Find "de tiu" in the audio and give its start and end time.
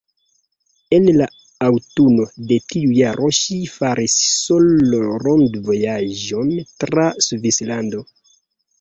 2.53-2.97